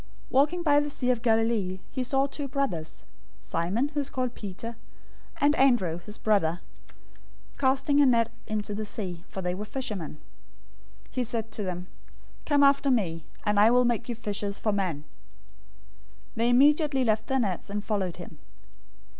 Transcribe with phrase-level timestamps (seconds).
[0.01, 2.47] 004:018 Walking by the sea of Galilee, he{TR reads "Jesus" instead of "he"} saw two
[2.47, 3.03] brothers:
[3.39, 4.75] Simon, who is called Peter,
[5.39, 6.59] and Andrew, his brother,
[7.59, 10.13] casting a net into the sea; for they were fishermen.
[11.09, 11.85] 004:019 He said to them,
[12.47, 15.03] "Come after me, and I will make you fishers for men." 004:020
[16.37, 18.39] They immediately left their nets and followed him.